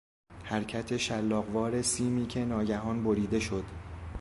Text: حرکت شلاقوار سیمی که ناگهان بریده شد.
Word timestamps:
حرکت 0.43 0.97
شلاقوار 0.97 1.81
سیمی 1.81 2.27
که 2.27 2.45
ناگهان 2.45 3.03
بریده 3.03 3.39
شد. 3.39 3.63